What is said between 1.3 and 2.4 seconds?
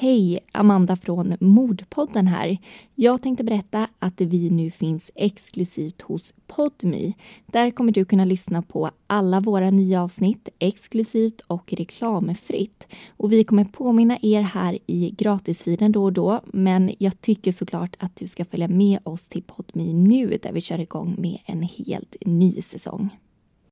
Mordpodden